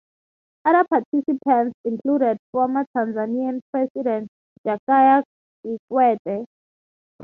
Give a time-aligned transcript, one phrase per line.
[0.65, 4.29] Other participants included former Tanzanian president
[4.65, 5.21] Jakaya
[5.63, 6.47] Kikwete.